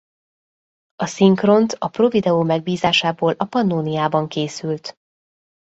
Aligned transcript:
A 0.95 1.05
szinkront 1.05 1.71
a 1.79 1.87
Pro 1.87 2.07
Video 2.07 2.43
megbízásából 2.43 3.33
a 3.37 3.45
Pannóniában 3.45 4.27
készült. 4.27 4.97